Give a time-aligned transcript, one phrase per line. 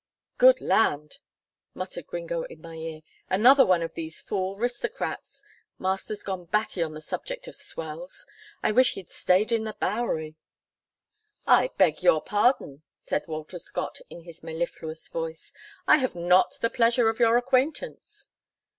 [0.39, 1.19] "Good land!"
[1.75, 5.43] muttered Gringo in my ear, "another one of these fool 'ristocrats.
[5.77, 8.25] Mister's gone batty on the subject of swells.
[8.63, 10.33] I wish he'd stayed on the Bowery."
[11.45, 15.53] "I beg your pardon," said Walter Scott in his mellifluous voice.
[15.85, 18.31] "I have not the pleasure of your acquaintance."